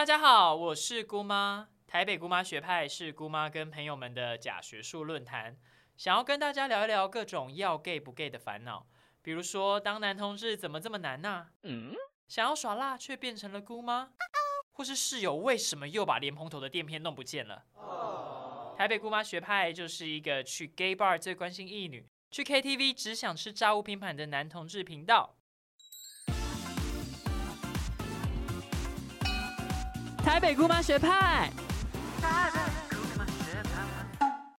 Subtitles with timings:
[0.00, 1.68] 大家好，我是姑妈。
[1.86, 5.58] 台北姑妈学派是姑妈跟朋友们的假学术论坛，
[5.94, 8.86] 想要跟大家聊一聊各种要 gay 不 gay 的烦恼，
[9.20, 11.94] 比如说当男同志怎么这么难呐、嗯，
[12.28, 14.08] 想要耍辣却变成了姑妈，
[14.72, 17.64] 或是室友为什么又把莲蓬头的垫片弄不见了？
[18.78, 25.36] 台北姑妈学派就是一个去 gay bar 最关心异女，去 KTV 只想吃炸物拼盘的男同志频道。
[30.40, 31.50] 北姑妈学派。